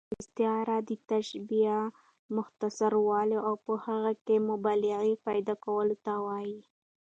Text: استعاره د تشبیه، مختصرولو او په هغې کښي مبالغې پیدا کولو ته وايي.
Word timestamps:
استعاره 0.19 0.77
د 0.89 0.91
تشبیه، 1.09 1.79
مختصرولو 2.35 3.37
او 3.47 3.53
په 3.65 3.73
هغې 3.85 4.13
کښي 4.25 4.37
مبالغې 4.49 5.13
پیدا 5.27 5.53
کولو 5.65 5.95
ته 6.05 6.13
وايي. 6.25 6.59